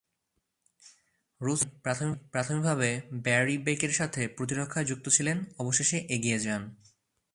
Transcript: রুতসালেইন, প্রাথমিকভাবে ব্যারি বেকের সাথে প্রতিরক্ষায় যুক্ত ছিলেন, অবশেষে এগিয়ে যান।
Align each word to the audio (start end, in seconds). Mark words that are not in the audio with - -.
রুতসালেইন, 1.41 2.11
প্রাথমিকভাবে 2.31 2.89
ব্যারি 3.23 3.57
বেকের 3.57 3.89
সাথে 3.89 4.27
প্রতিরক্ষায় 4.27 4.85
যুক্ত 4.85 5.05
ছিলেন, 5.09 5.37
অবশেষে 5.57 5.97
এগিয়ে 6.09 6.39
যান। 6.39 6.61